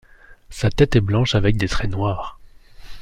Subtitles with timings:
[0.49, 2.39] Sa tête est blanche avec des traits noirs.